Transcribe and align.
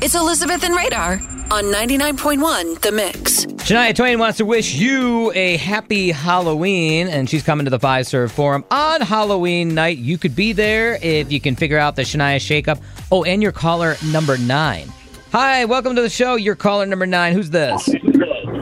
It's 0.00 0.14
Elizabeth 0.14 0.62
and 0.62 0.76
Radar 0.76 1.14
on 1.50 1.64
99.1 1.64 2.80
The 2.82 2.92
Mix. 2.92 3.46
Shania 3.46 3.92
Twain 3.92 4.20
wants 4.20 4.38
to 4.38 4.44
wish 4.44 4.74
you 4.74 5.32
a 5.34 5.56
happy 5.56 6.12
Halloween, 6.12 7.08
and 7.08 7.28
she's 7.28 7.42
coming 7.42 7.64
to 7.64 7.70
the 7.70 7.80
Fiserv 7.80 8.30
Forum 8.30 8.64
on 8.70 9.00
Halloween 9.00 9.74
night. 9.74 9.98
You 9.98 10.16
could 10.16 10.36
be 10.36 10.52
there 10.52 11.00
if 11.02 11.32
you 11.32 11.40
can 11.40 11.56
figure 11.56 11.78
out 11.78 11.96
the 11.96 12.02
Shania 12.02 12.36
shakeup. 12.36 12.80
Oh, 13.10 13.24
and 13.24 13.42
your 13.42 13.50
caller 13.50 13.96
number 14.06 14.38
nine. 14.38 14.92
Hi, 15.32 15.64
welcome 15.64 15.96
to 15.96 16.02
the 16.02 16.10
show. 16.10 16.36
Your 16.36 16.54
caller 16.54 16.86
number 16.86 17.04
nine. 17.06 17.32
Who's 17.32 17.50
this? 17.50 17.84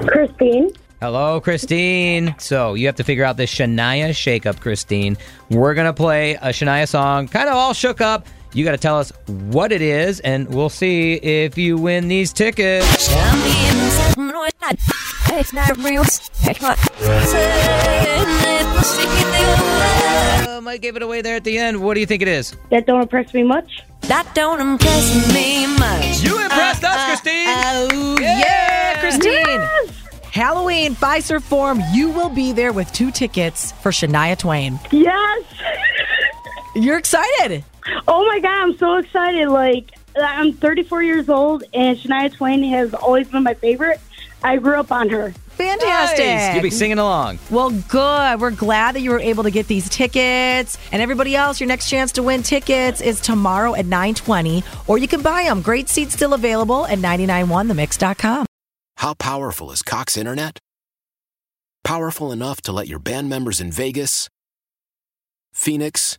Christine. 0.07 0.73
Hello, 1.03 1.39
Christine. 1.43 2.35
So 2.39 2.73
you 2.73 2.87
have 2.87 2.97
to 2.97 3.05
figure 3.05 3.25
out 3.25 3.37
this 3.37 3.55
Shania 3.55 4.09
shakeup, 4.09 4.61
Christine. 4.61 5.19
We're 5.51 5.75
gonna 5.75 5.93
play 5.93 6.37
a 6.37 6.49
Shania 6.49 6.89
song, 6.89 7.29
kind 7.29 7.51
of 7.51 7.57
all 7.57 7.75
shook 7.75 8.01
up. 8.01 8.27
You 8.57 8.65
got 8.65 8.73
to 8.73 8.79
tell 8.79 8.99
us 8.99 9.13
what 9.27 9.71
it 9.71 9.83
is, 9.83 10.21
and 10.21 10.49
we'll 10.49 10.71
see 10.71 11.13
if 11.13 11.59
you 11.59 11.77
win 11.77 12.09
these 12.09 12.33
tickets. 12.33 13.13
Uh, 13.13 14.15
might 20.63 20.81
give 20.81 20.97
it 20.97 21.03
away 21.03 21.21
there 21.21 21.37
at 21.37 21.45
the 21.45 21.59
end. 21.59 21.83
What 21.83 21.93
do 21.93 22.01
you 22.01 22.07
think 22.07 22.23
it 22.23 22.29
is? 22.29 22.57
That 22.71 22.87
don't 22.87 23.03
impress 23.03 23.35
me 23.35 23.43
much. 23.43 23.83
That 24.09 24.27
don't 24.35 24.59
impress 24.59 25.35
me 25.35 25.67
much. 25.79 26.23
You 26.23 26.43
impressed 26.43 26.83
us, 26.83 27.05
Christine. 27.05 27.49
Oh, 27.49 28.17
yeah, 28.19 29.01
Christine. 29.01 29.61
Halloween 30.33 30.95
Fiserv 30.95 31.43
Forum, 31.43 31.83
you 31.93 32.09
will 32.09 32.31
be 32.31 32.53
there 32.53 32.73
with 32.73 32.91
two 32.95 33.11
tickets 33.11 33.73
for 33.83 33.91
Shania 33.91 34.39
Twain. 34.39 34.81
Yes. 34.91 35.45
You're 36.75 36.97
excited. 36.97 37.63
Oh 38.09 38.25
my 38.27 38.41
god, 38.41 38.63
I'm 38.63 38.77
so 38.79 38.97
excited. 38.97 39.49
Like 39.49 39.91
I'm 40.17 40.53
34 40.53 41.03
years 41.03 41.29
old 41.29 41.65
and 41.75 41.97
Shania 41.99 42.33
Twain 42.33 42.63
has 42.65 42.95
always 42.95 43.29
been 43.29 43.43
my 43.43 43.55
favorite. 43.55 44.01
I 44.43 44.57
grew 44.59 44.79
up 44.79 44.93
on 44.93 45.09
her. 45.11 45.33
Fantastic. 45.57 46.27
Nice. 46.27 46.55
You'll 46.55 46.63
be 46.63 46.71
singing 46.71 46.99
along. 46.99 47.39
Well, 47.51 47.71
good. 47.71 48.41
We're 48.41 48.51
glad 48.51 48.95
that 48.95 49.01
you 49.01 49.11
were 49.11 49.19
able 49.19 49.43
to 49.45 49.51
get 49.51 49.67
these 49.67 49.89
tickets. 49.89 50.77
And 50.93 51.01
everybody 51.01 51.35
else, 51.35 51.61
your 51.61 51.67
next 51.69 51.89
chance 51.89 52.13
to 52.13 52.23
win 52.23 52.43
tickets 52.43 53.01
is 53.01 53.21
tomorrow 53.21 53.75
at 53.75 53.87
920, 53.87 54.63
or 54.87 54.99
you 54.99 55.09
can 55.09 55.23
buy 55.23 55.45
them. 55.45 55.63
Great 55.63 55.89
seats 55.89 56.13
still 56.13 56.35
available 56.35 56.87
at 56.87 56.99
991themix.com. 56.99 58.45
How 58.99 59.15
powerful 59.15 59.71
is 59.71 59.81
Cox 59.83 60.17
Internet? 60.17 60.59
Powerful 61.85 62.33
enough 62.33 62.61
to 62.63 62.73
let 62.73 62.87
your 62.87 62.99
band 62.99 63.31
members 63.31 63.61
in 63.61 63.73
Vegas, 63.73 64.29
Phoenix, 65.53 66.19